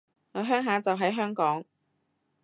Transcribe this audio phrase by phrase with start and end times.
[0.31, 1.63] 我鄉下就喺香港